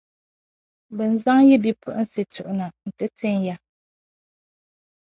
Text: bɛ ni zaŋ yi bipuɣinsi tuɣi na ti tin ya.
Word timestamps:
bɛ 0.95 1.03
ni 1.09 1.15
zaŋ 1.23 1.39
yi 1.49 1.55
bipuɣinsi 1.63 2.21
tuɣi 2.33 2.53
na 2.59 2.65
ti 2.97 3.05
tin 3.17 3.37
ya. 3.47 3.55